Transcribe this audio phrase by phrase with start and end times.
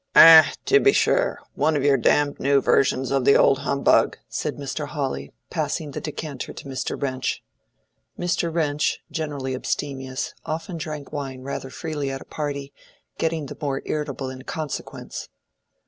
[0.15, 4.87] "Ah, to be sure; one of your damned new versions of old humbug," said Mr.
[4.87, 6.99] Hawley, passing the decanter to Mr.
[6.99, 7.43] Wrench.
[8.17, 8.51] Mr.
[8.51, 12.73] Wrench, generally abstemious, often drank wine rather freely at a party,
[13.19, 15.29] getting the more irritable in consequence.